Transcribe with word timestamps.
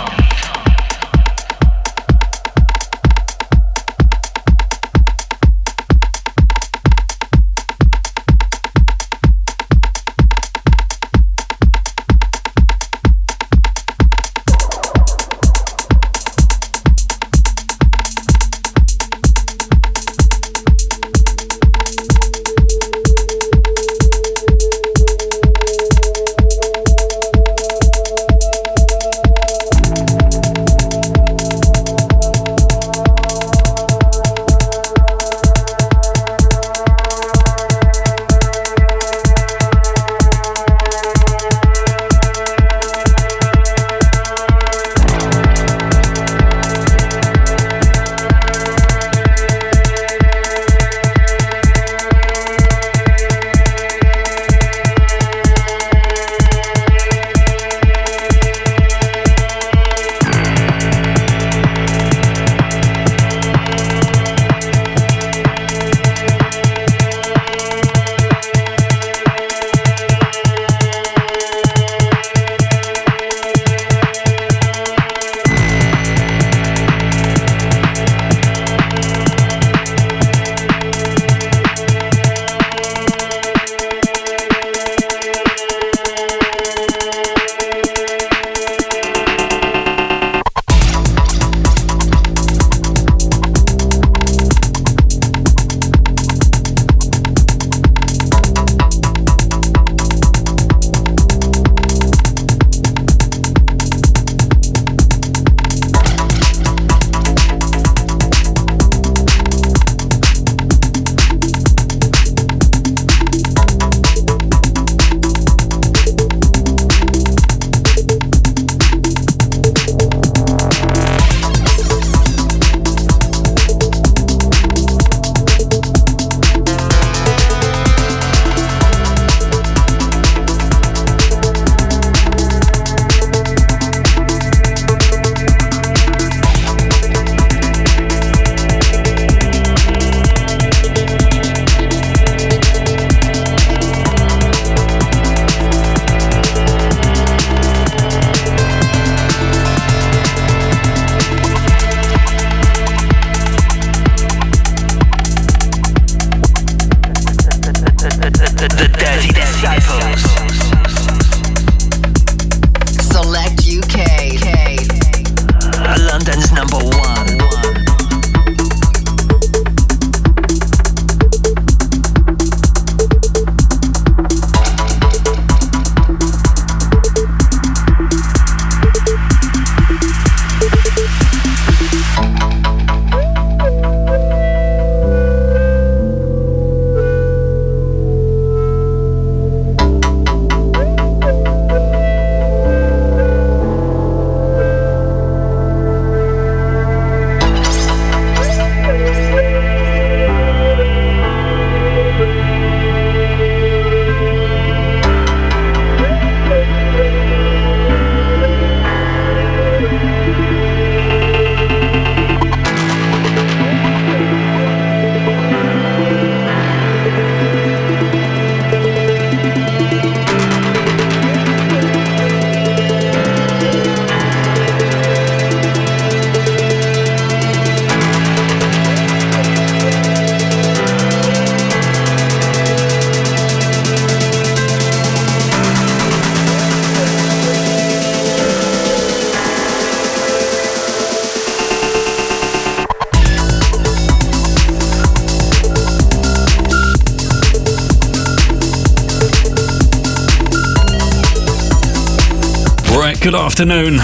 Good 253.30 253.38
afternoon. 253.38 253.98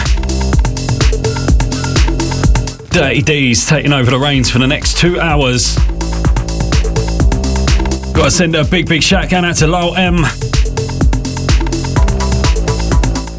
Dirty 2.90 3.22
D's 3.22 3.66
taking 3.66 3.92
over 3.92 4.08
the 4.08 4.20
reins 4.20 4.48
for 4.48 4.60
the 4.60 4.68
next 4.68 4.98
two 4.98 5.18
hours. 5.18 5.74
Gotta 8.14 8.30
send 8.30 8.54
a 8.54 8.64
big, 8.64 8.88
big 8.88 9.02
shout 9.02 9.32
out 9.32 9.56
to 9.56 9.66
Lowell 9.66 9.96
M. 9.96 10.18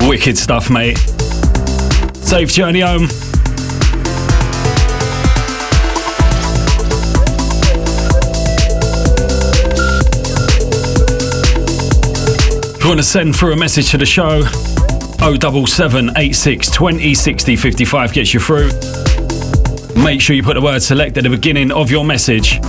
Wicked 0.09 0.37
stuff, 0.37 0.69
mate. 0.69 0.97
Safe 2.17 2.51
journey 2.51 2.81
home. 2.81 3.03
If 12.75 12.83
you 12.83 12.89
want 12.89 12.99
to 12.99 13.03
send 13.03 13.37
through 13.37 13.53
a 13.53 13.57
message 13.57 13.91
to 13.91 13.97
the 13.97 14.05
show, 14.05 14.43
Double 15.35 15.67
seven 15.67 16.11
eight 16.15 16.35
six 16.35 16.69
twenty 16.71 17.13
sixty 17.13 17.55
fifty 17.55 17.83
five 17.83 18.11
20 18.11 18.23
60 18.23 18.31
55 18.31 18.31
gets 18.31 18.33
you 18.33 18.39
through. 18.39 20.03
Make 20.03 20.21
sure 20.21 20.35
you 20.35 20.43
put 20.43 20.53
the 20.53 20.61
word 20.61 20.81
select 20.81 21.17
at 21.17 21.23
the 21.23 21.29
beginning 21.29 21.71
of 21.71 21.91
your 21.91 22.05
message. 22.05 22.59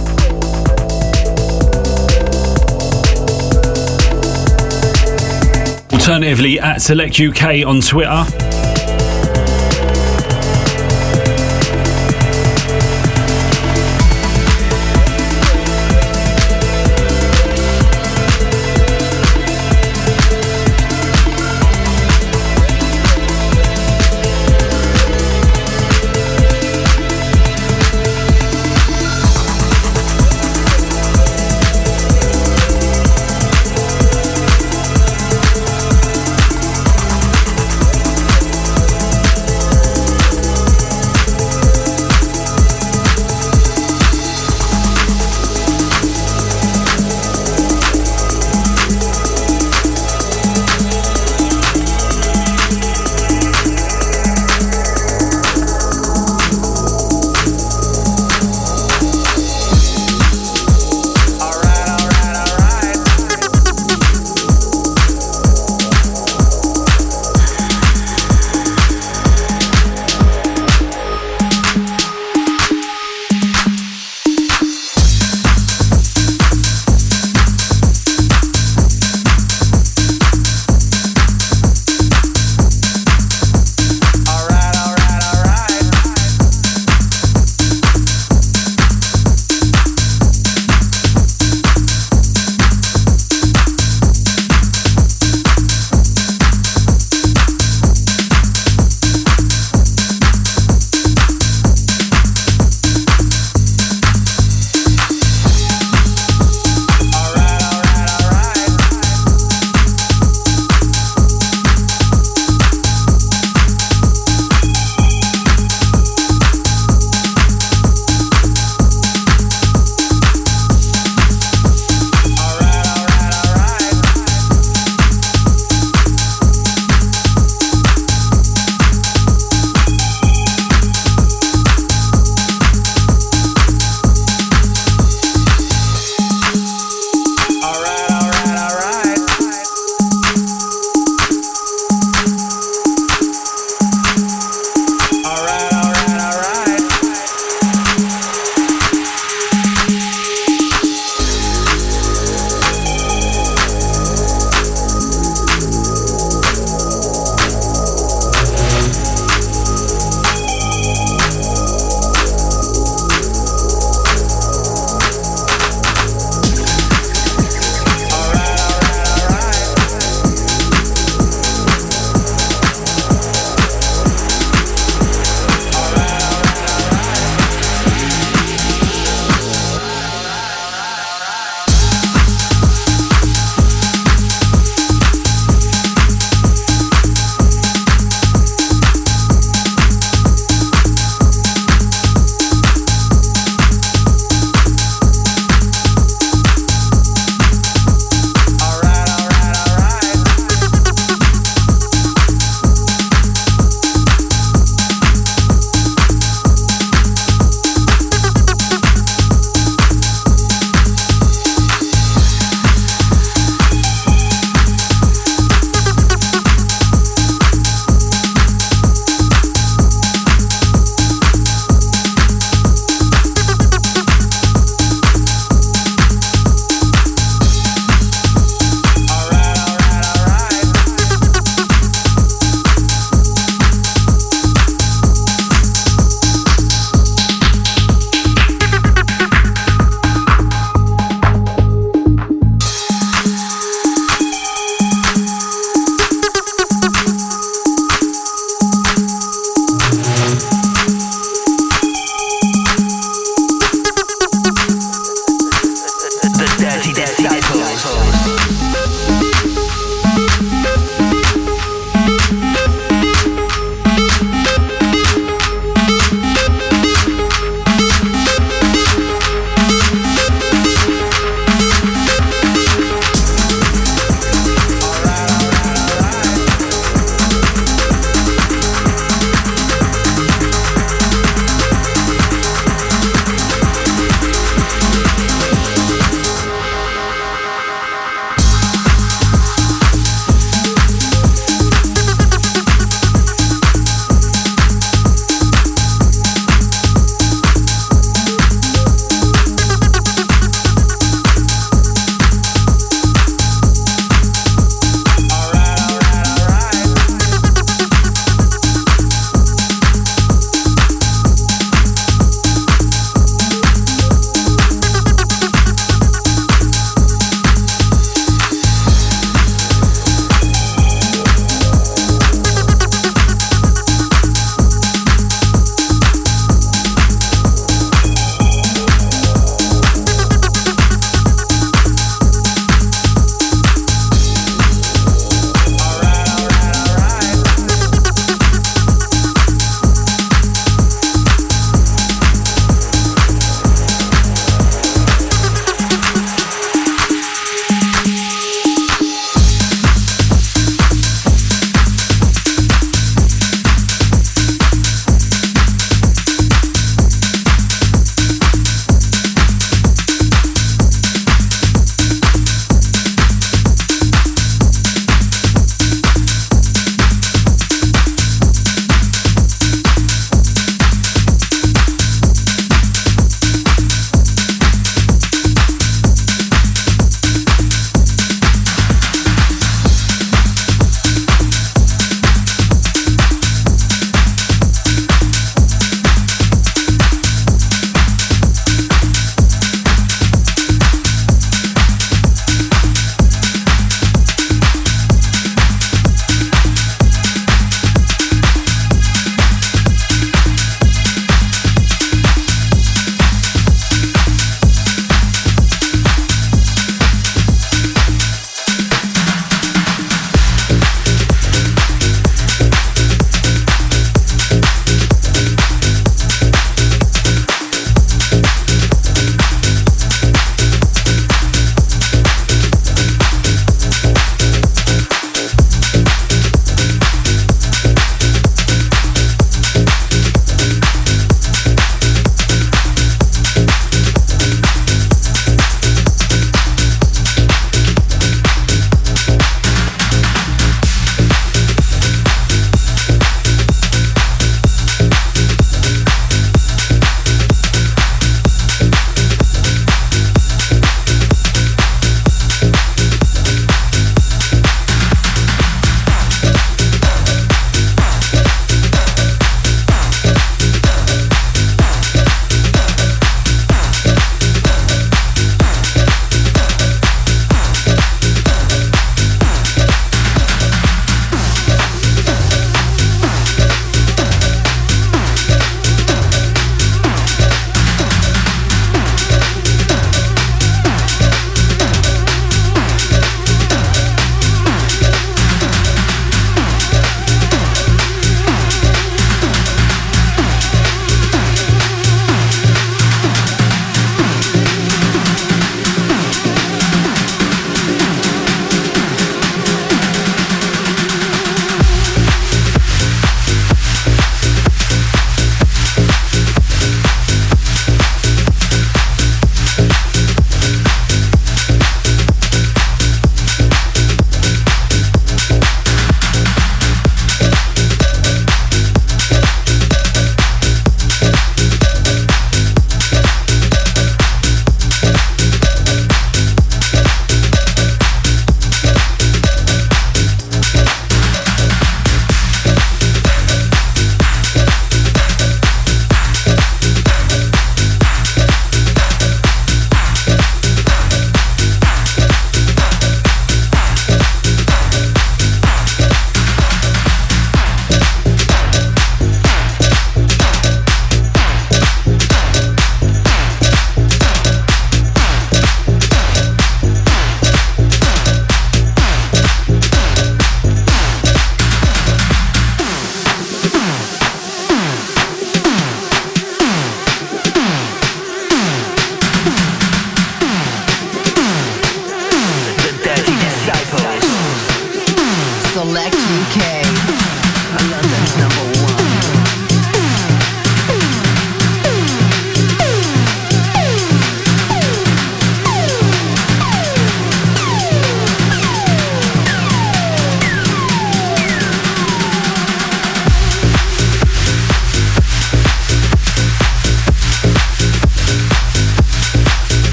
Alternatively, 5.93 6.58
at 6.58 6.78
Select 6.81 7.20
UK 7.20 7.66
on 7.66 7.81
Twitter. 7.81 8.48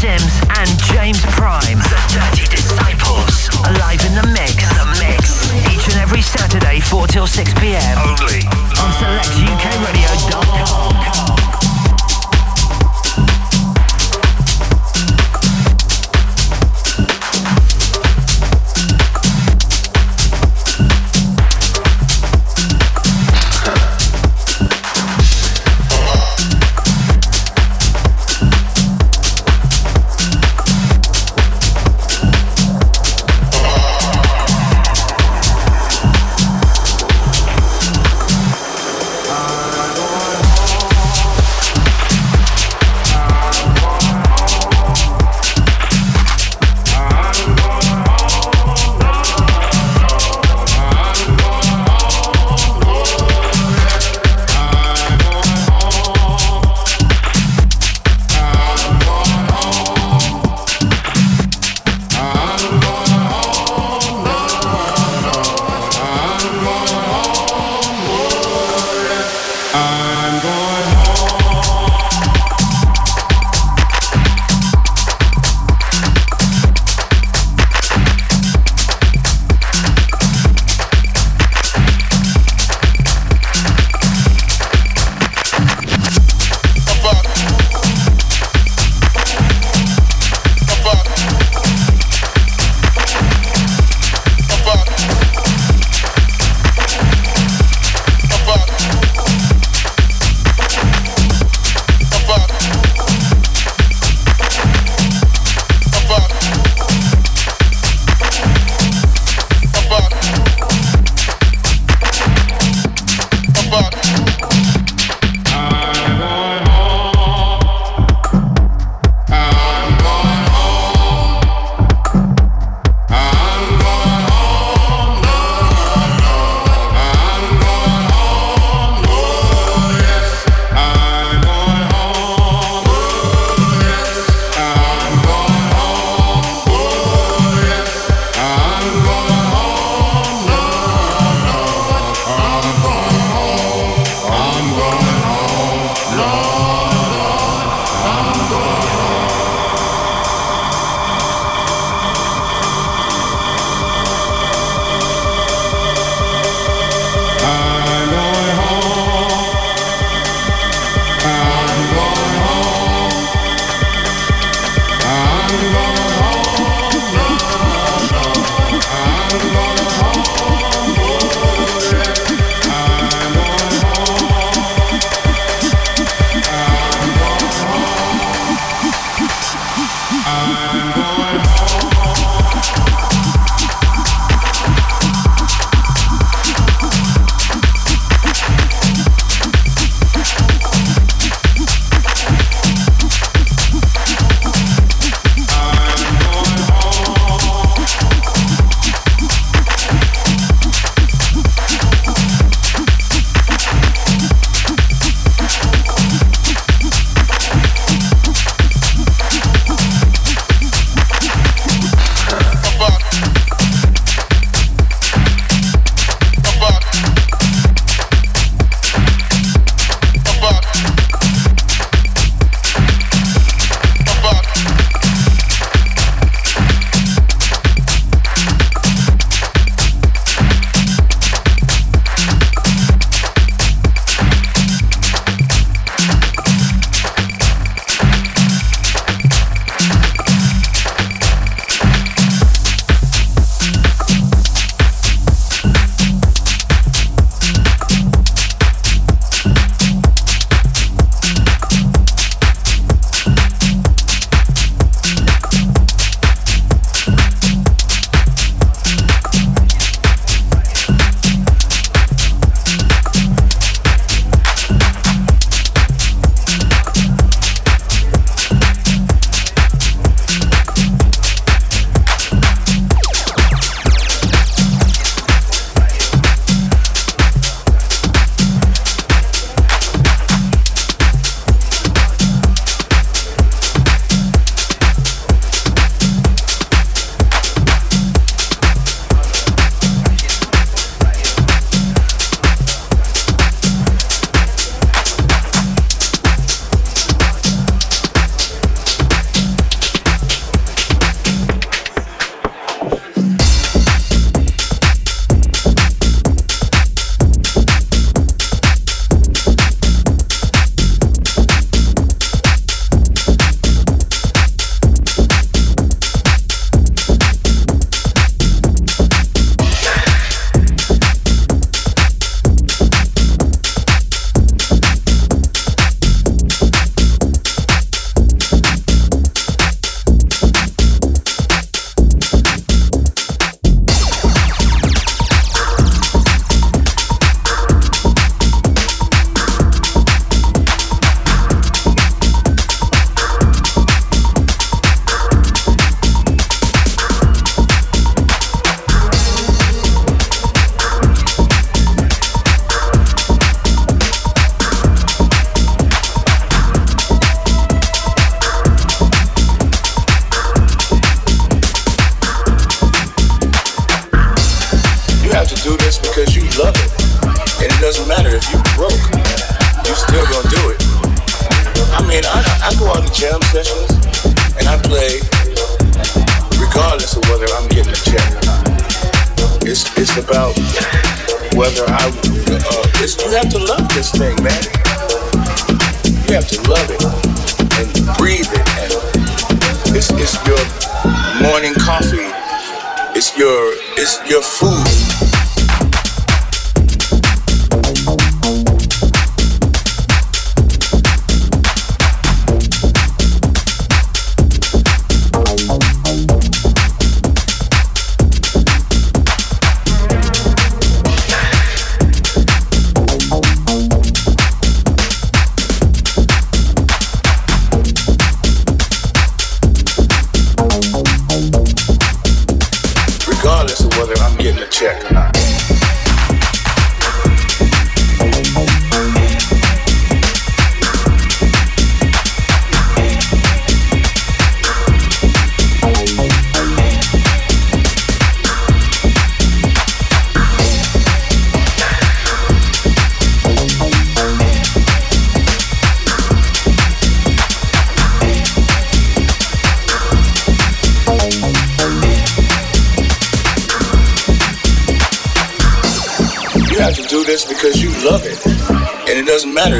Sims 0.00 0.40
and 0.56 0.68
James 0.94 1.20
Prime. 1.26 1.76
The 1.76 2.00
Dirty 2.08 2.48
Disciples. 2.48 3.50
alive 3.68 4.00
in 4.06 4.14
the 4.14 4.26
mix. 4.32 4.56
The 4.56 4.96
mix. 4.98 5.52
Each 5.70 5.92
and 5.92 6.00
every 6.00 6.22
Saturday, 6.22 6.80
4 6.80 7.06
till 7.06 7.26
6 7.26 7.52
p.m. 7.60 7.98
Only. 7.98 8.69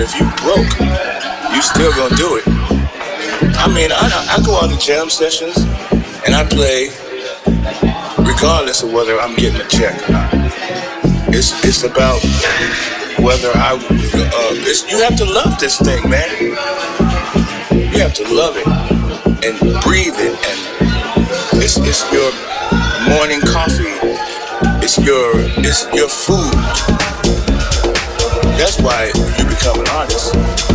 If 0.01 0.19
you 0.19 0.25
broke, 0.41 0.73
you 1.55 1.61
still 1.61 1.93
gonna 1.93 2.17
do 2.17 2.37
it. 2.37 2.45
I 3.61 3.69
mean, 3.69 3.93
I, 3.93 4.37
I 4.37 4.43
go 4.45 4.57
out 4.57 4.71
to 4.71 4.79
jam 4.79 5.11
sessions 5.11 5.59
and 6.25 6.35
I 6.35 6.45
play 6.49 6.89
regardless 8.25 8.83
of 8.83 8.93
whether 8.93 9.21
I'm 9.21 9.37
getting 9.37 9.61
a 9.61 9.69
check 9.69 10.09
or 10.09 10.13
not. 10.13 10.31
It's, 11.29 11.53
it's 11.65 11.85
about 11.85 12.23
whether 13.21 13.53
I, 13.55 13.77
uh, 13.77 14.89
you 14.89 15.03
have 15.03 15.17
to 15.19 15.27
love 15.27 15.61
this 15.61 15.79
thing, 15.79 16.09
man. 16.09 16.29
You 17.71 17.99
have 18.01 18.15
to 18.15 18.25
love 18.33 18.57
it 18.57 18.67
and 19.45 19.59
breathe 19.83 20.17
it 20.17 20.37
and 20.49 20.71
it's, 21.63 21.77
it's 21.77 22.11
your 22.11 22.33
morning 23.15 23.41
coffee. 23.43 23.93
It's 24.83 24.97
your 24.99 25.33
it's 25.61 25.87
your 25.93 26.09
food. 26.09 27.10
That's 28.61 28.79
why 28.79 29.07
you 29.39 29.45
become 29.47 29.81
an 29.81 29.89
artist. 29.89 30.70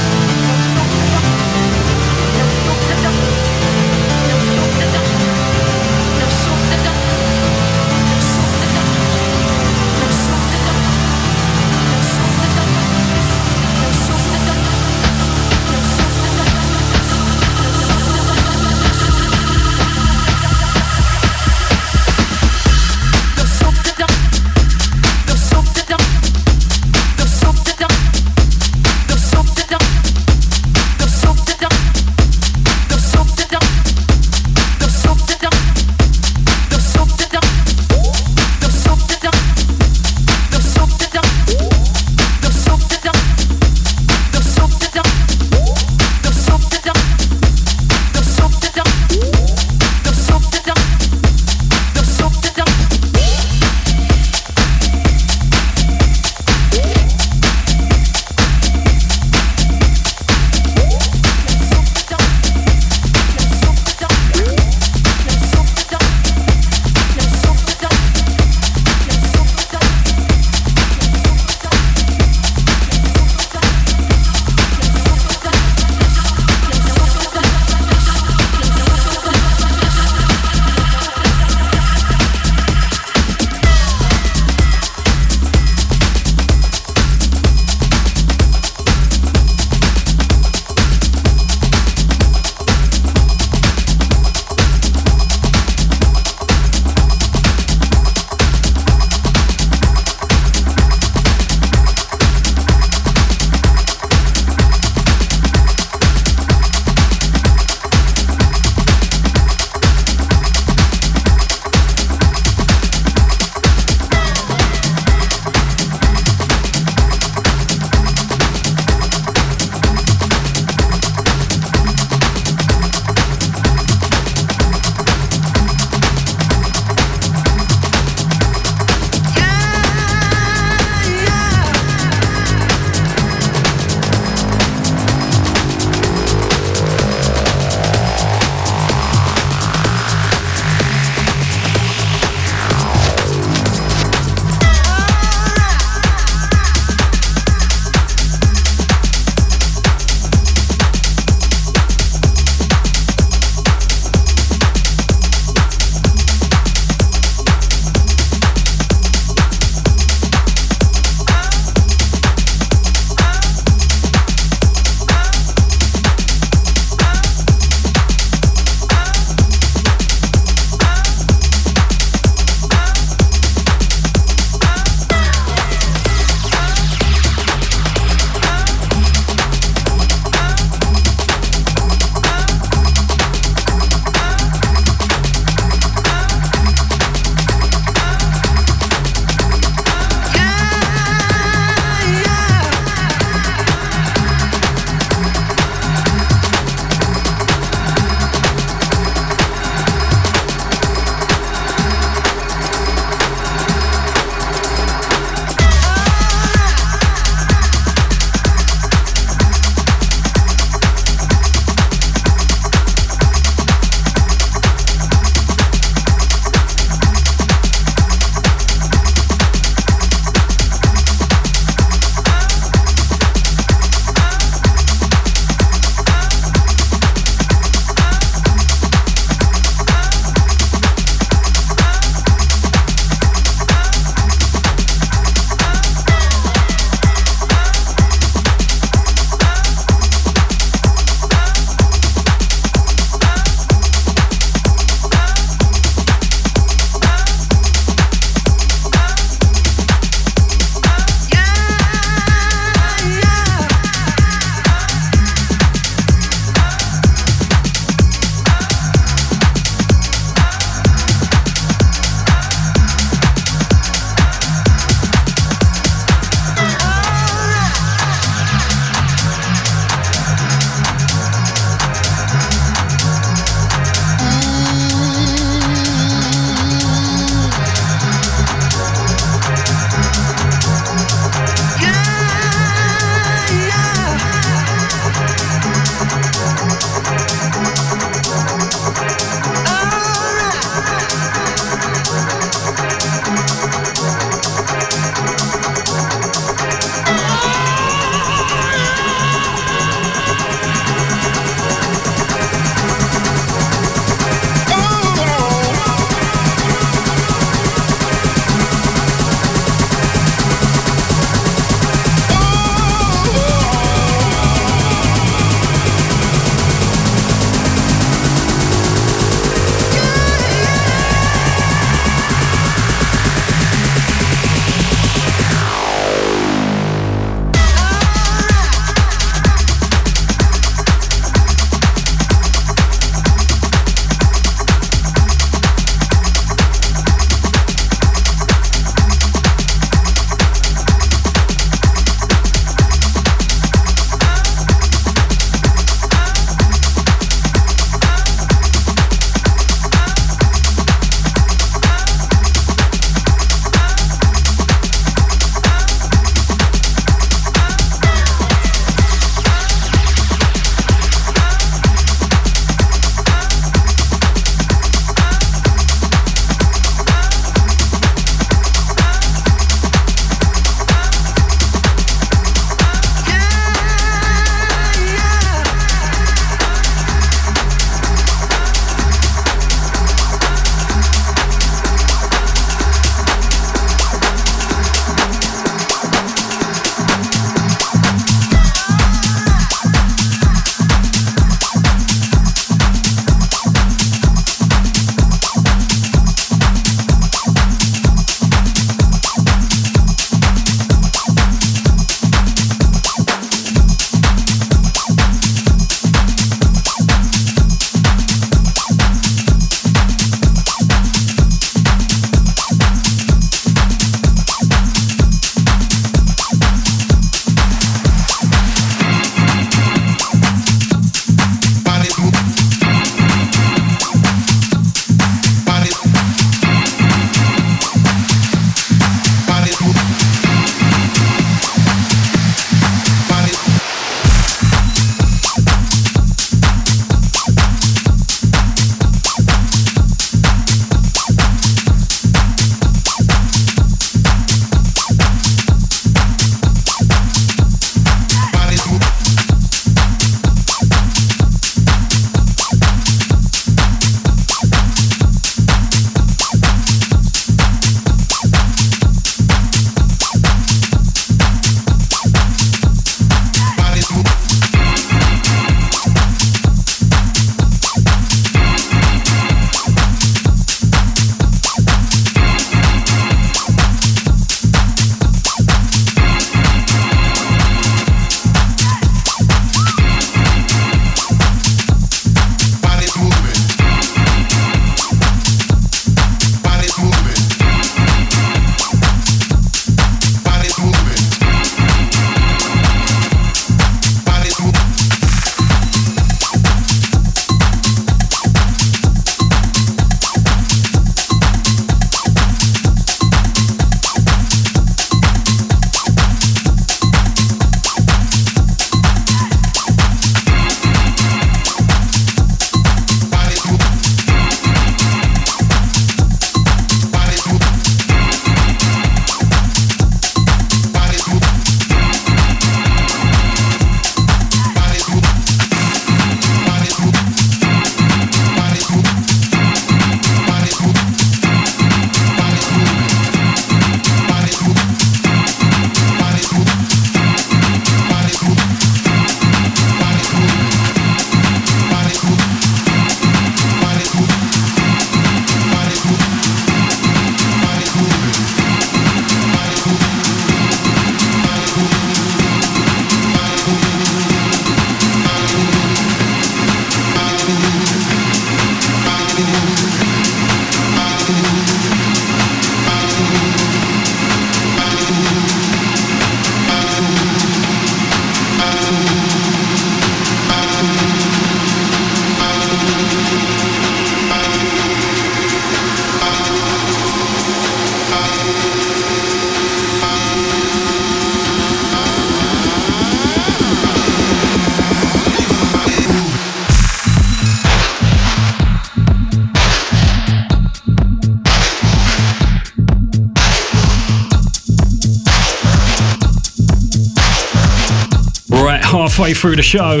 Halfway 599.14 599.32
through 599.32 599.54
the 599.54 599.62
show. 599.62 600.00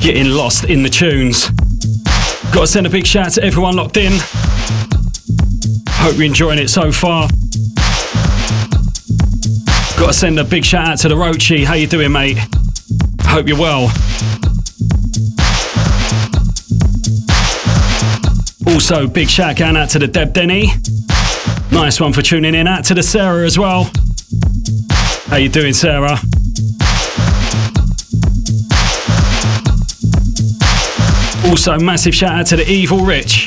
Getting 0.00 0.32
lost 0.32 0.64
in 0.64 0.82
the 0.82 0.88
tunes. 0.88 1.48
Got 2.52 2.62
to 2.62 2.66
send 2.66 2.84
a 2.84 2.90
big 2.90 3.06
shout 3.06 3.26
out 3.26 3.32
to 3.34 3.44
everyone 3.44 3.76
locked 3.76 3.96
in. 3.96 4.10
Hope 5.88 6.16
you're 6.16 6.24
enjoying 6.24 6.58
it 6.58 6.68
so 6.68 6.90
far. 6.90 7.28
Got 9.96 10.08
to 10.08 10.12
send 10.12 10.40
a 10.40 10.42
big 10.42 10.64
shout 10.64 10.88
out 10.88 10.98
to 10.98 11.08
the 11.08 11.14
Rochi. 11.14 11.64
How 11.64 11.74
you 11.74 11.86
doing, 11.86 12.10
mate? 12.10 12.38
Hope 13.20 13.46
you're 13.46 13.56
well. 13.56 13.92
Also, 18.66 19.06
big 19.06 19.30
shout 19.30 19.60
out 19.60 19.90
to 19.90 20.00
the 20.00 20.08
Deb 20.08 20.32
Denny. 20.32 20.72
Nice 21.70 22.00
one 22.00 22.12
for 22.12 22.22
tuning 22.22 22.56
in. 22.56 22.66
Out 22.66 22.84
to 22.86 22.94
the 22.94 23.02
Sarah 23.04 23.46
as 23.46 23.56
well. 23.56 23.92
How 25.28 25.36
you 25.36 25.48
doing, 25.48 25.72
Sarah? 25.72 26.18
Also, 31.44 31.78
massive 31.78 32.14
shout 32.14 32.32
out 32.32 32.46
to 32.46 32.56
the 32.56 32.68
Evil 32.70 33.00
Rich. 33.04 33.46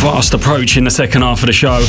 Fast 0.00 0.34
approach 0.34 0.76
in 0.76 0.84
the 0.84 0.90
second 0.90 1.22
half 1.22 1.40
of 1.40 1.46
the 1.46 1.52
show. 1.52 1.80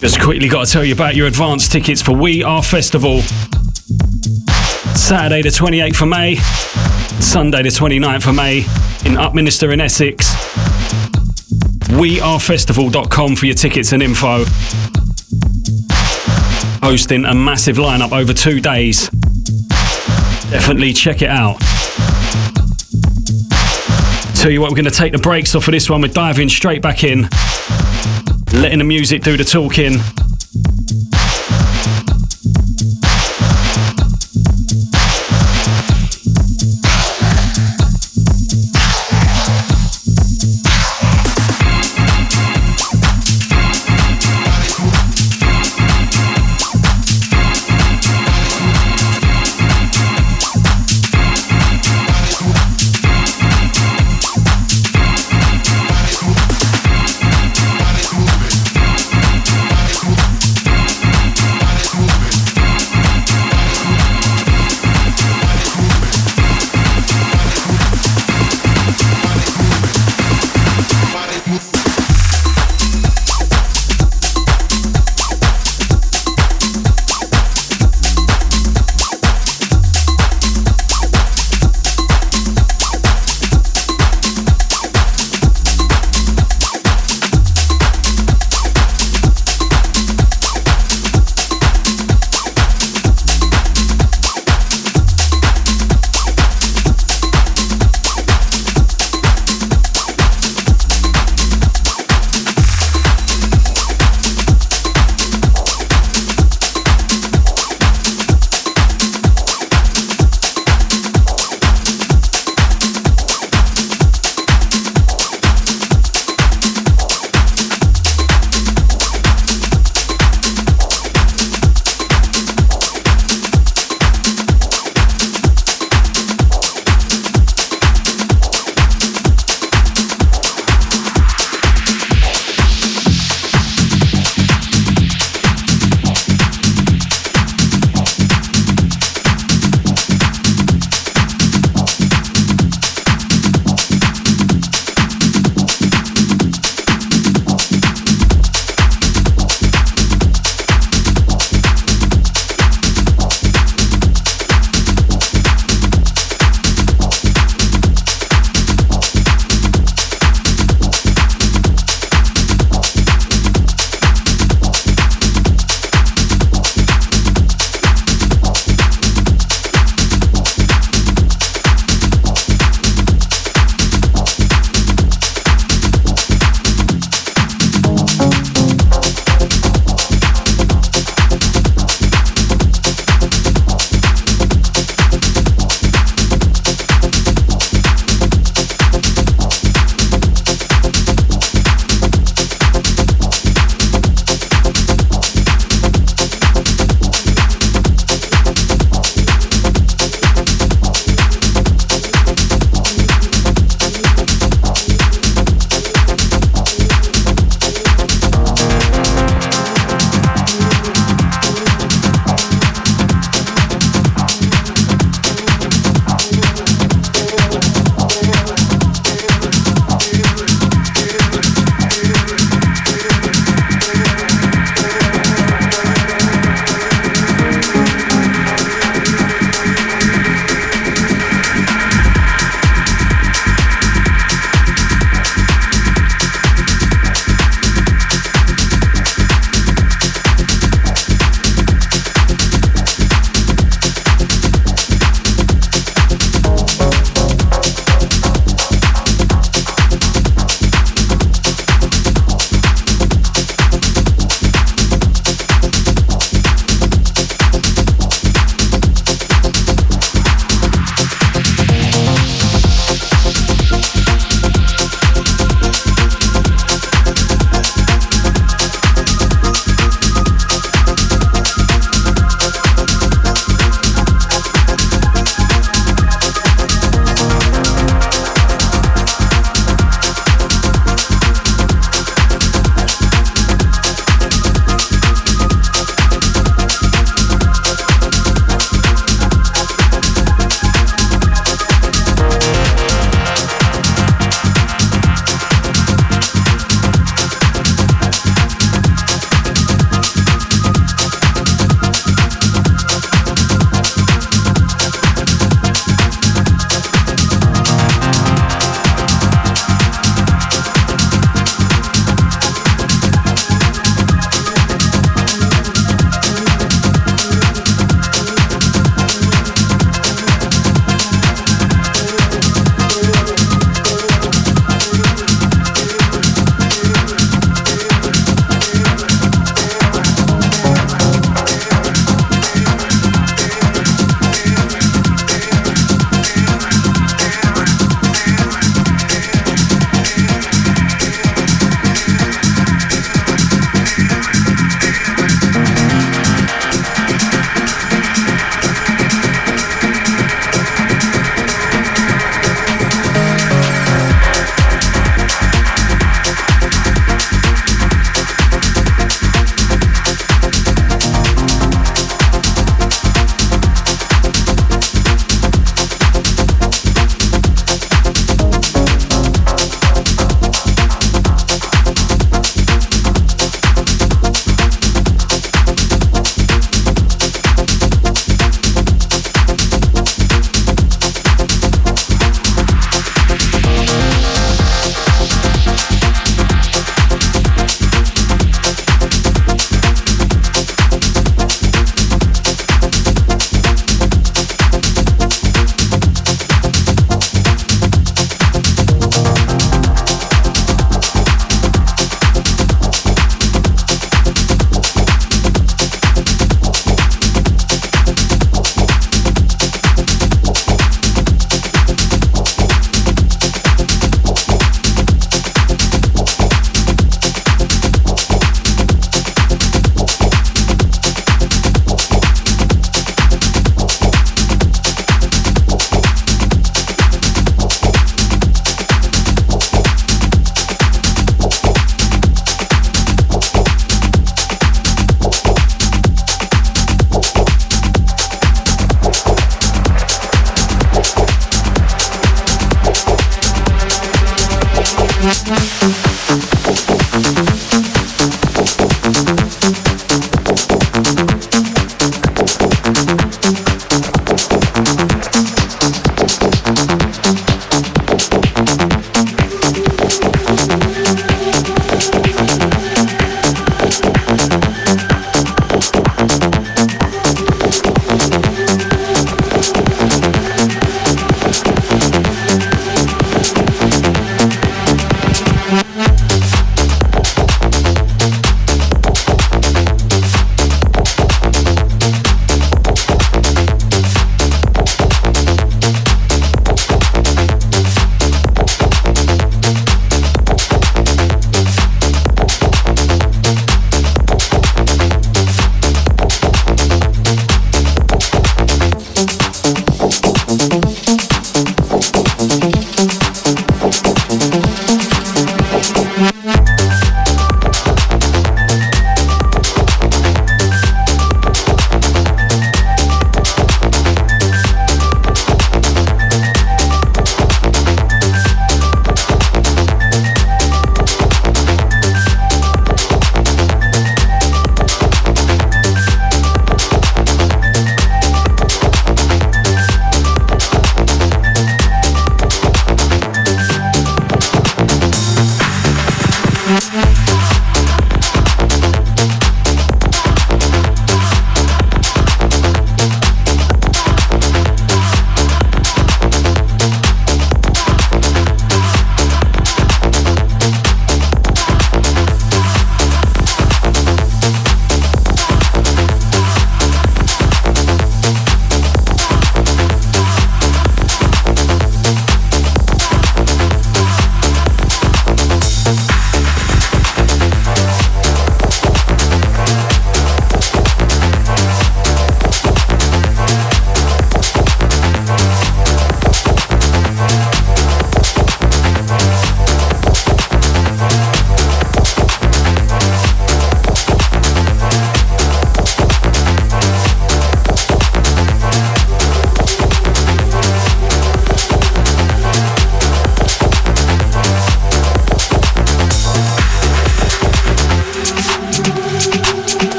Just 0.00 0.20
quickly 0.20 0.48
got 0.48 0.66
to 0.66 0.72
tell 0.72 0.84
you 0.84 0.92
about 0.92 1.16
your 1.16 1.26
advance 1.26 1.68
tickets 1.68 2.02
for 2.02 2.12
We 2.12 2.42
Are 2.42 2.62
Festival. 2.62 3.22
Saturday 4.94 5.42
the 5.42 5.48
28th 5.48 6.02
of 6.02 6.08
May, 6.08 6.36
Sunday 7.24 7.62
the 7.62 7.68
29th 7.68 8.28
of 8.28 8.34
May 8.34 8.58
in 8.58 9.16
Upminster 9.16 9.72
in 9.72 9.80
Essex. 9.80 10.32
WeAreFestival.com 11.90 13.36
for 13.36 13.46
your 13.46 13.54
tickets 13.54 13.92
and 13.92 14.02
info. 14.02 14.44
Hosting 16.82 17.24
a 17.24 17.34
massive 17.34 17.76
lineup 17.76 18.12
over 18.12 18.32
two 18.32 18.60
days. 18.60 19.08
Definitely 20.50 20.92
check 20.92 21.22
it 21.22 21.30
out. 21.30 21.58
Tell 24.36 24.50
you 24.50 24.60
what, 24.60 24.70
we're 24.70 24.76
going 24.76 24.84
to 24.84 24.90
take 24.90 25.12
the 25.12 25.18
brakes 25.18 25.54
off 25.54 25.66
of 25.66 25.72
this 25.72 25.88
one. 25.88 26.02
We're 26.02 26.08
diving 26.08 26.48
straight 26.48 26.82
back 26.82 27.04
in, 27.04 27.28
letting 28.52 28.78
the 28.78 28.84
music 28.84 29.22
do 29.22 29.36
the 29.36 29.44
talking. 29.44 29.94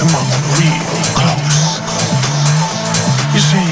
To 0.00 0.06
mama 0.16 0.32
real 0.56 0.96
close. 1.12 1.76
You 3.36 3.42
see, 3.44 3.68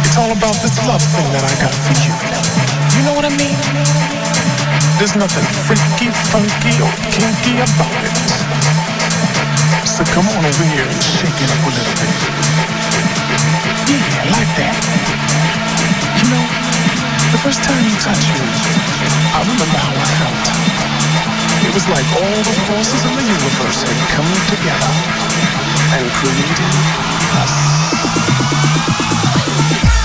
it's 0.00 0.16
all 0.16 0.32
about 0.32 0.56
this 0.64 0.72
love 0.88 1.04
thing 1.12 1.28
that 1.36 1.44
I 1.44 1.52
got 1.60 1.76
for 1.84 1.92
you. 2.08 2.14
You 2.96 3.02
know 3.04 3.12
what 3.12 3.28
I 3.28 3.32
mean? 3.36 3.52
There's 4.96 5.12
nothing 5.12 5.44
freaky, 5.68 6.08
funky, 6.32 6.72
or 6.80 6.88
kinky 7.12 7.60
about 7.60 8.00
it. 8.00 8.16
So 9.84 10.08
come 10.08 10.24
on 10.32 10.40
over 10.40 10.64
here 10.72 10.88
and 10.88 11.00
shake 11.04 11.36
it 11.36 11.52
up 11.52 11.60
a 11.60 11.70
little 11.76 11.96
bit. 12.00 12.16
Yeah, 13.92 14.40
like 14.40 14.52
that. 14.56 14.72
You 16.16 16.26
know, 16.32 16.44
the 17.28 17.40
first 17.44 17.60
time 17.60 17.76
you 17.84 17.92
touched 18.00 18.32
me, 18.32 18.40
I 19.36 19.44
remember 19.44 19.78
how 19.84 19.92
I 19.92 20.08
felt. 20.16 20.44
It 21.60 21.72
was 21.76 21.84
like 21.92 22.08
all 22.16 22.38
the 22.40 22.56
forces 22.72 23.04
in 23.04 23.12
the 23.20 23.26
universe 23.36 23.84
had 23.84 24.00
come 24.16 24.32
together 24.48 25.27
and 25.90 26.12
created 26.12 26.58
us. 27.40 29.97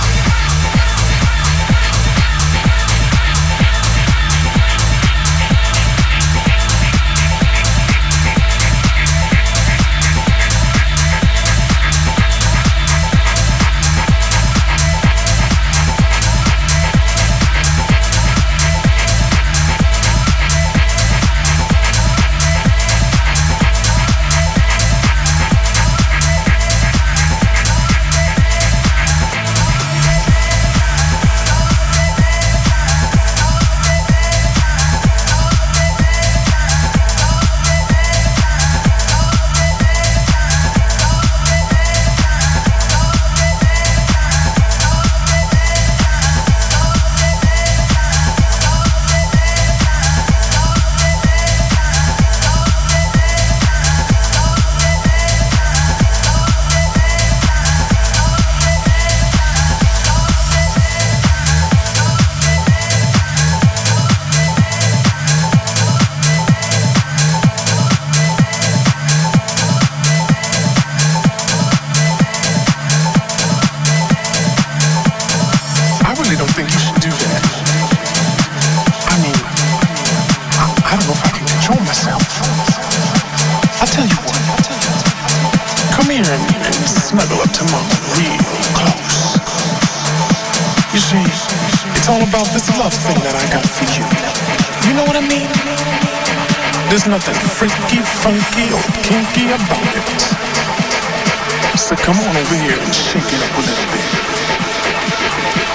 Come 102.04 102.20
on 102.20 102.36
over 102.36 102.56
here 102.60 102.76
and 102.76 102.94
shake 102.94 103.32
it 103.32 103.40
up 103.40 103.56
a 103.56 103.62
little 103.64 103.88
bit. 103.88 104.04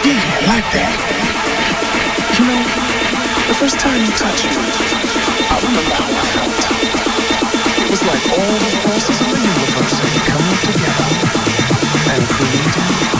Yeah, 0.05 0.21
like 0.45 0.67
that. 0.77 0.93
You 2.37 2.45
know, 2.45 2.61
the 3.49 3.57
first 3.57 3.79
time 3.81 3.97
you 3.97 4.13
touched 4.13 4.45
me, 4.45 4.61
I 4.61 5.57
remember 5.57 5.89
how 5.89 6.05
I 6.05 6.25
felt. 6.37 6.53
It 7.81 7.89
was 7.89 8.03
like 8.05 8.21
all 8.29 8.57
the 8.61 8.71
forces 8.85 9.17
in 9.25 9.29
the 9.33 9.41
universe 9.41 9.97
had 10.05 10.21
come 10.29 10.45
together 10.69 11.17
and 12.13 12.21
created 12.29 13.18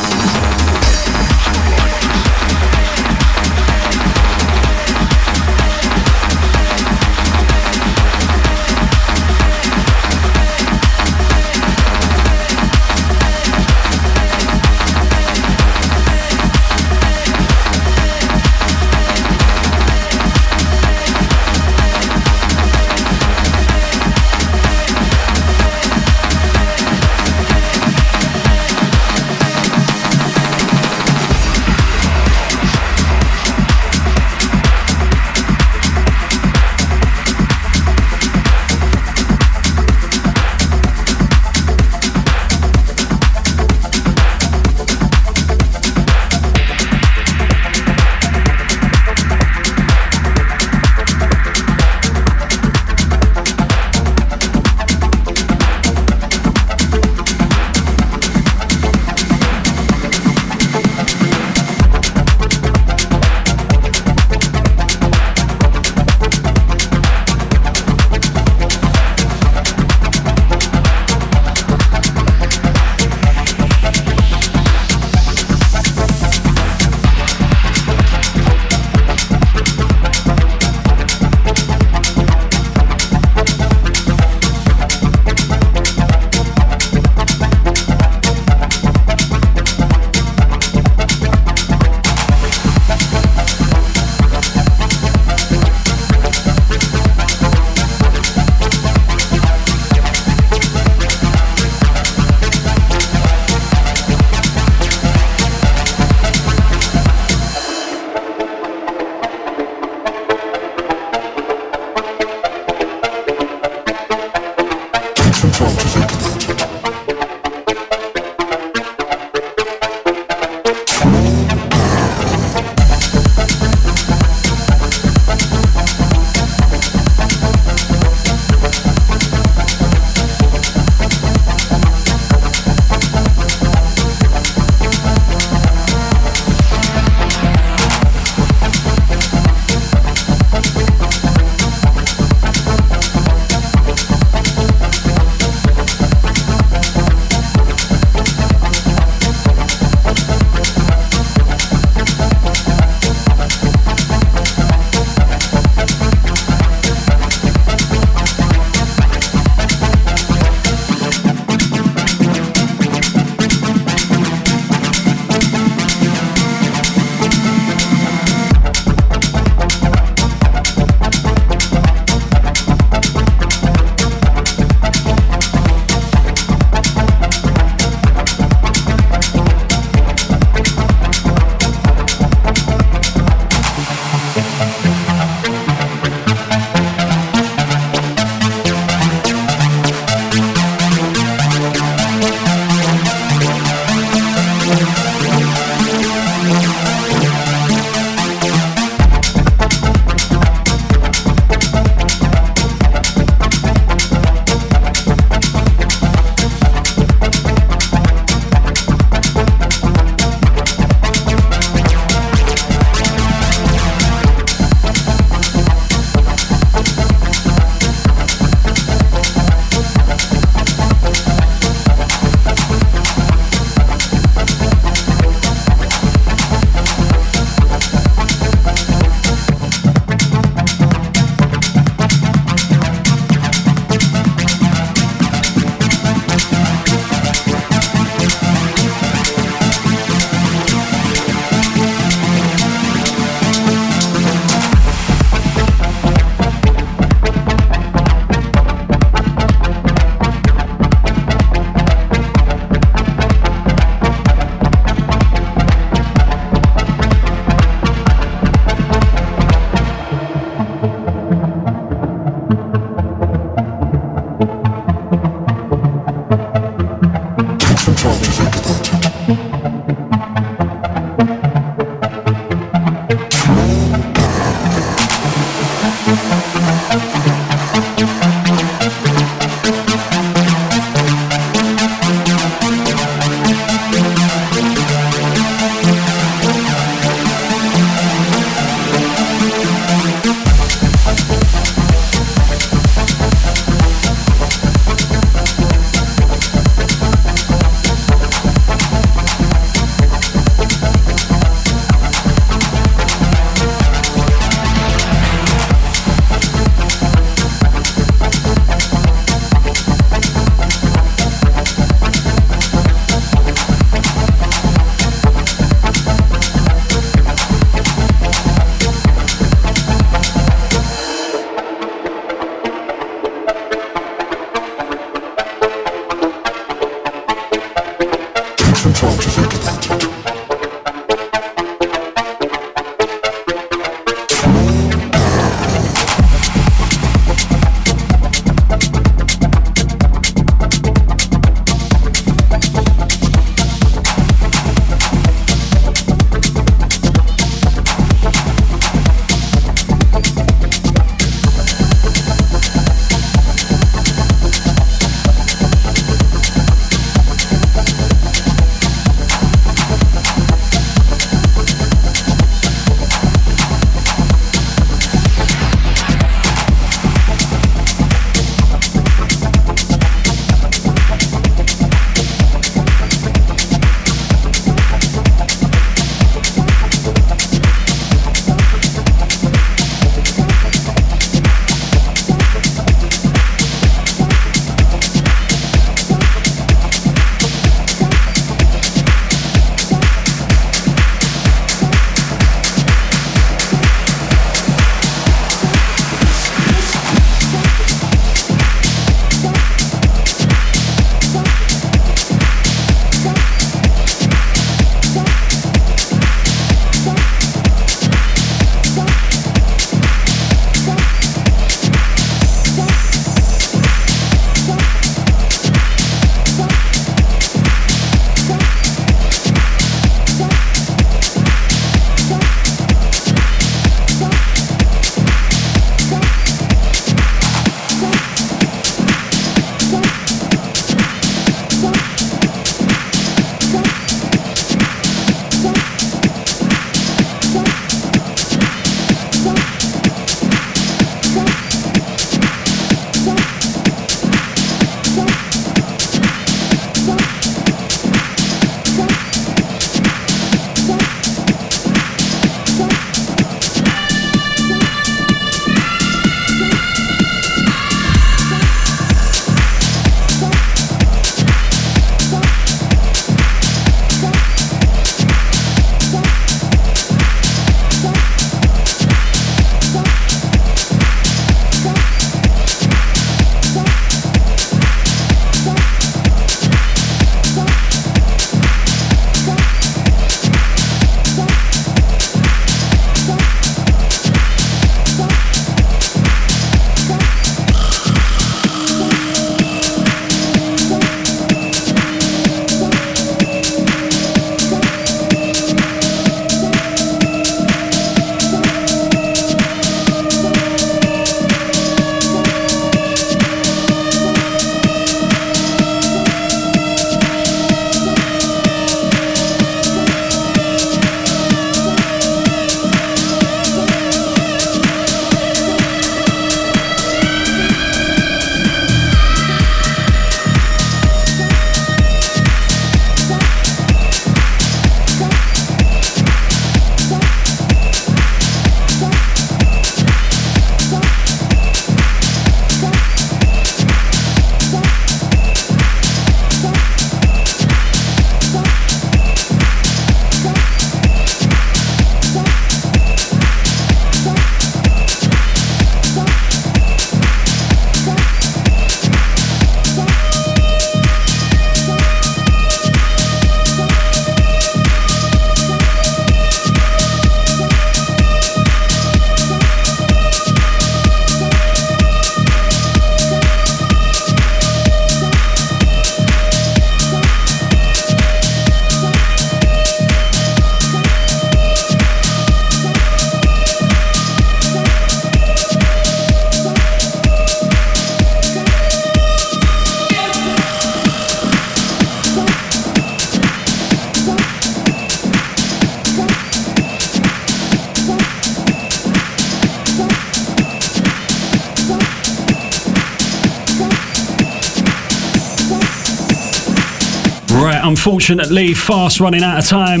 unfortunately, 598.06 598.74
fast 598.74 599.18
running 599.18 599.42
out 599.42 599.58
of 599.58 599.66
time. 599.66 600.00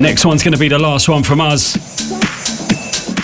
Next 0.00 0.26
one's 0.26 0.42
going 0.42 0.52
to 0.52 0.58
be 0.58 0.66
the 0.66 0.80
last 0.80 1.08
one 1.08 1.22
from 1.22 1.40
us. 1.40 1.76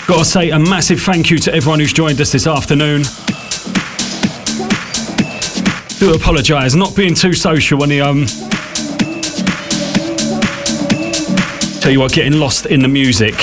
Gotta 0.07 0.23
say 0.23 0.51
a 0.51 0.57
massive 0.57 1.01
thank 1.01 1.29
you 1.29 1.37
to 1.39 1.53
everyone 1.53 1.81
who's 1.81 1.91
joined 1.91 2.21
us 2.21 2.31
this 2.31 2.47
afternoon. 2.47 3.01
Do 5.99 6.13
apologise, 6.15 6.73
not 6.73 6.95
being 6.95 7.13
too 7.13 7.33
social 7.33 7.77
when 7.77 7.89
the 7.89 7.99
um. 7.99 8.27
Tell 11.81 11.91
you 11.91 11.99
what, 11.99 12.13
getting 12.13 12.39
lost 12.39 12.65
in 12.67 12.79
the 12.79 12.87
music. 12.87 13.35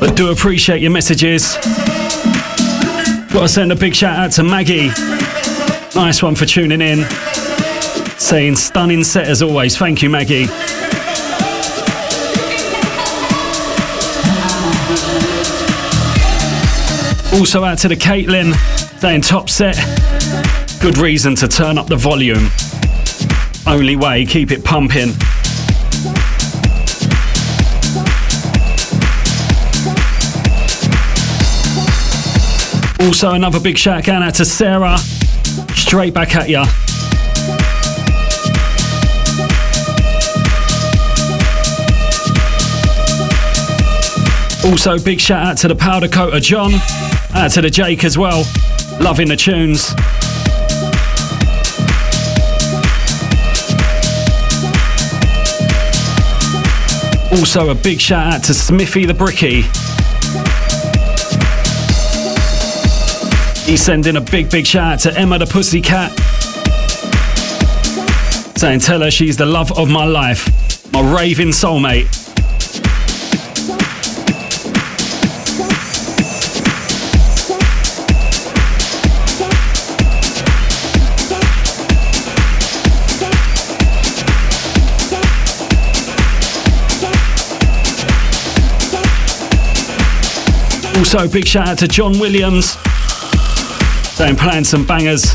But 0.00 0.16
do 0.16 0.30
appreciate 0.30 0.80
your 0.80 0.92
messages. 0.92 1.58
Gotta 3.32 3.48
send 3.48 3.72
a 3.72 3.76
big 3.76 3.94
shout 3.94 4.18
out 4.18 4.32
to 4.32 4.42
Maggie. 4.42 4.88
Nice 5.94 6.22
one 6.22 6.34
for 6.34 6.46
tuning 6.46 6.80
in 6.80 7.04
saying 8.22 8.56
stunning 8.56 9.04
set 9.04 9.26
as 9.26 9.42
always. 9.42 9.76
Thank 9.76 10.00
you, 10.00 10.08
Maggie. 10.08 10.46
Also 17.38 17.64
out 17.64 17.78
to 17.78 17.88
the 17.88 17.96
Caitlin, 17.96 18.54
saying 19.00 19.22
top 19.22 19.50
set. 19.50 19.76
Good 20.80 20.98
reason 20.98 21.34
to 21.36 21.48
turn 21.48 21.78
up 21.78 21.88
the 21.88 21.96
volume. 21.96 22.48
Only 23.66 23.96
way, 23.96 24.24
keep 24.24 24.50
it 24.50 24.64
pumping. 24.64 25.10
Also, 33.02 33.32
another 33.32 33.58
big 33.58 33.76
shout 33.76 34.08
out 34.08 34.34
to 34.36 34.44
Sarah. 34.44 34.96
Straight 35.74 36.14
back 36.14 36.36
at 36.36 36.48
ya. 36.48 36.66
Also, 44.64 44.98
big 45.00 45.20
shout 45.20 45.44
out 45.44 45.56
to 45.58 45.68
the 45.68 45.74
powder 45.74 46.06
coater 46.06 46.38
John, 46.38 46.74
out 47.34 47.50
to 47.50 47.60
the 47.60 47.70
Jake 47.70 48.04
as 48.04 48.16
well. 48.16 48.44
Loving 49.00 49.26
the 49.26 49.36
tunes. 49.36 49.92
Also, 57.32 57.70
a 57.70 57.74
big 57.74 58.00
shout 58.00 58.34
out 58.34 58.44
to 58.44 58.54
Smithy 58.54 59.06
the 59.06 59.14
Bricky. 59.14 59.64
He's 63.64 63.80
sending 63.80 64.16
a 64.16 64.20
big, 64.20 64.50
big 64.50 64.66
shout 64.66 64.92
out 64.92 64.98
to 65.00 65.18
Emma 65.18 65.38
the 65.38 65.46
Pussycat. 65.46 66.10
Saying, 68.58 68.80
tell 68.80 69.00
her 69.00 69.10
she's 69.10 69.36
the 69.36 69.46
love 69.46 69.76
of 69.78 69.88
my 69.88 70.04
life, 70.04 70.92
my 70.92 71.00
raving 71.00 71.48
soulmate. 71.48 72.06
Also, 90.98 91.26
big 91.28 91.46
shout 91.46 91.68
out 91.68 91.78
to 91.78 91.88
John 91.88 92.18
Williams. 92.18 92.76
Playing 94.22 94.64
some 94.64 94.86
bangers. 94.86 95.34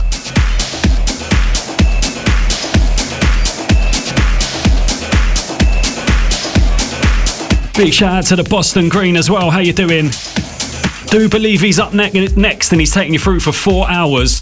Big 7.78 7.94
shout 7.94 8.14
out 8.14 8.24
to 8.26 8.36
the 8.36 8.48
Boston 8.50 8.88
Green 8.90 9.18
as 9.18 9.30
well. 9.30 9.50
How 9.50 9.60
you 9.60 9.74
doing? 9.74 10.10
Do 11.08 11.28
believe 11.30 11.62
he's 11.62 11.80
up 11.80 11.94
ne- 11.94 12.28
next 12.36 12.72
and 12.72 12.80
he's 12.80 12.94
taking 12.94 13.14
you 13.14 13.20
through 13.20 13.42
for 13.42 13.52
four 13.52 13.90
hours. 13.90 14.42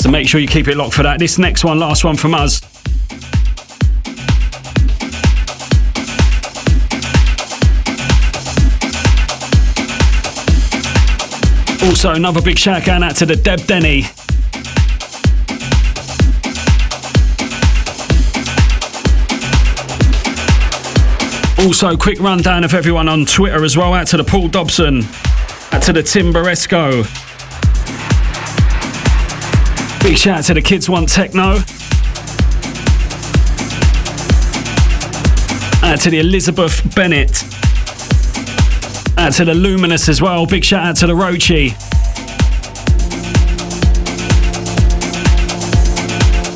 So 0.00 0.10
make 0.10 0.28
sure 0.28 0.40
you 0.40 0.48
keep 0.48 0.68
it 0.68 0.76
locked 0.76 0.94
for 0.94 1.02
that. 1.02 1.18
This 1.18 1.38
next 1.38 1.64
one, 1.64 1.78
last 1.78 2.04
one 2.04 2.16
from 2.16 2.34
us. 2.34 2.73
Also, 11.84 12.14
another 12.14 12.40
big 12.40 12.58
shout 12.58 12.88
out 12.88 13.14
to 13.16 13.26
the 13.26 13.36
Deb 13.36 13.60
Denny. 13.66 14.04
Also, 21.58 21.96
quick 21.96 22.18
rundown 22.20 22.64
of 22.64 22.72
everyone 22.74 23.08
on 23.08 23.26
Twitter 23.26 23.64
as 23.64 23.76
well. 23.76 23.92
Out 23.92 24.06
to 24.08 24.16
the 24.16 24.24
Paul 24.24 24.48
Dobson, 24.48 25.02
out 25.72 25.82
to 25.82 25.92
the 25.92 26.02
Tim 26.02 26.32
Baresco. 26.32 27.04
Big 30.02 30.16
shout 30.16 30.38
out 30.38 30.44
to 30.44 30.54
the 30.54 30.62
Kids 30.62 30.88
Want 30.88 31.08
Techno. 31.08 31.58
Out 35.86 36.00
to 36.00 36.10
the 36.10 36.18
Elizabeth 36.20 36.94
Bennett. 36.94 37.44
Out 39.16 39.32
to 39.34 39.44
the 39.44 39.54
Luminous 39.54 40.08
as 40.08 40.20
well. 40.20 40.46
Big 40.46 40.64
shout 40.64 40.84
out 40.84 40.96
to 40.96 41.06
the 41.06 41.12
Rochi. 41.12 41.72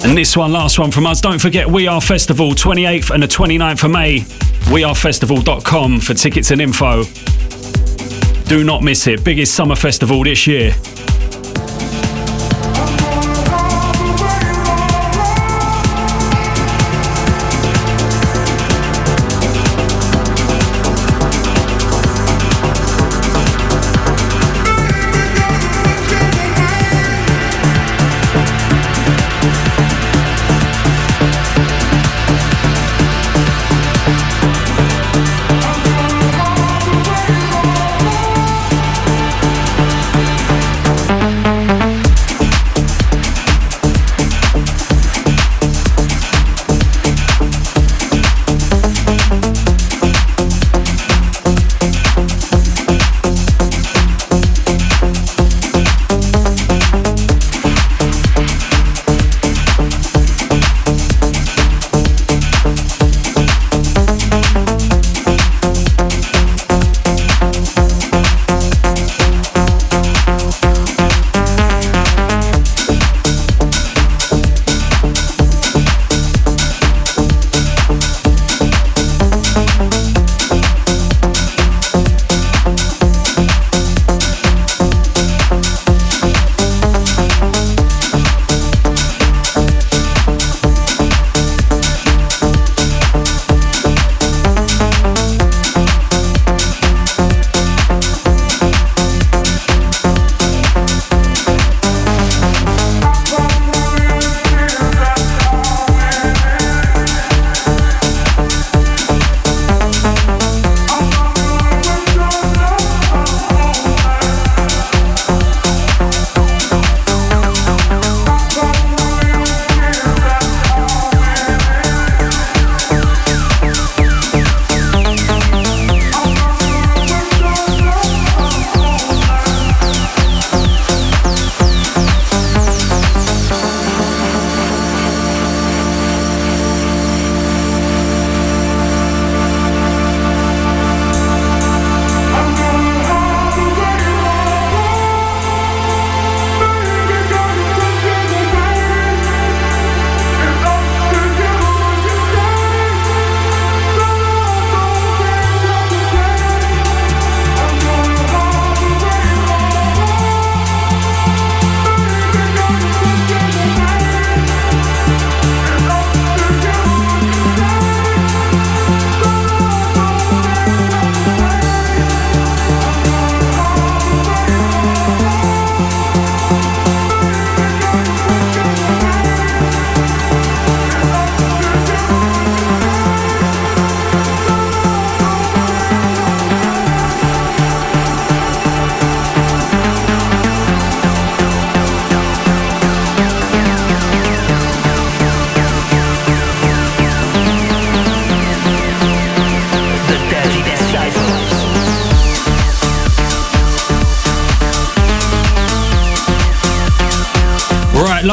And 0.04 0.16
this 0.16 0.36
one, 0.36 0.52
last 0.52 0.78
one 0.78 0.90
from 0.90 1.06
us. 1.06 1.20
Don't 1.20 1.38
forget, 1.38 1.68
We 1.68 1.86
Are 1.86 2.00
Festival, 2.00 2.52
28th 2.52 3.10
and 3.10 3.22
the 3.22 3.26
29th 3.26 3.84
of 3.84 3.90
May. 3.90 4.20
WeAreFestival.com 4.70 6.00
for 6.00 6.14
tickets 6.14 6.50
and 6.50 6.60
info. 6.60 7.04
Do 8.48 8.64
not 8.64 8.82
miss 8.82 9.06
it. 9.06 9.22
Biggest 9.24 9.54
summer 9.54 9.76
festival 9.76 10.24
this 10.24 10.46
year. 10.46 10.74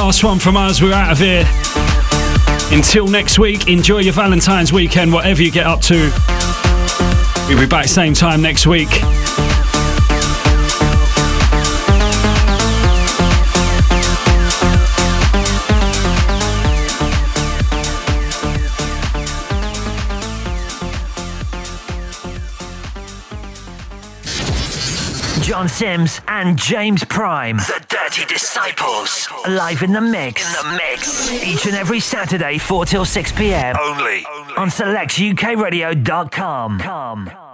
Last 0.05 0.23
one 0.23 0.37
from 0.37 0.55
us. 0.55 0.83
We're 0.83 0.93
out 0.93 1.11
of 1.11 1.17
here. 1.17 1.43
Until 2.71 3.07
next 3.07 3.39
week, 3.39 3.67
enjoy 3.67 4.01
your 4.01 4.13
Valentine's 4.13 4.71
weekend, 4.71 5.11
whatever 5.11 5.41
you 5.41 5.49
get 5.49 5.65
up 5.65 5.81
to. 5.81 5.95
We'll 7.49 7.59
be 7.59 7.65
back 7.65 7.87
same 7.87 8.13
time 8.13 8.39
next 8.39 8.67
week. 8.67 8.89
John 25.41 25.67
Sims 25.69 26.21
and 26.27 26.59
James 26.59 27.03
Prime, 27.05 27.57
the 27.57 27.83
Dirty 27.87 28.25
Disciples, 28.25 29.24
live 29.47 29.83
in 29.83 29.93
the 29.93 30.01
mix. 30.01 30.45
In 30.45 30.51
the 30.53 30.63
mix. 30.77 31.31
Each 31.31 31.65
and 31.65 31.75
every 31.75 31.99
Saturday, 31.99 32.57
4 32.57 32.85
till 32.85 33.05
6 33.05 33.31
p.m. 33.33 33.75
Only. 33.79 34.25
On 34.57 34.69
selectukradio.com. 34.69 37.44